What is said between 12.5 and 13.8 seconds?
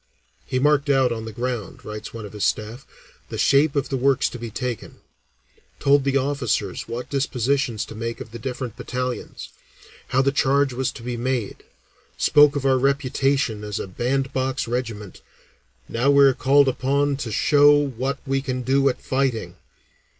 of our reputation as